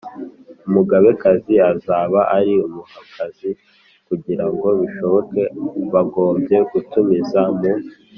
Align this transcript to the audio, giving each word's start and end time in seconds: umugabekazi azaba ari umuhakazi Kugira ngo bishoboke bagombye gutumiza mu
umugabekazi 0.67 1.55
azaba 1.71 2.19
ari 2.37 2.53
umuhakazi 2.67 3.49
Kugira 4.07 4.45
ngo 4.53 4.67
bishoboke 4.79 5.41
bagombye 5.93 6.55
gutumiza 6.71 7.41
mu 7.57 7.69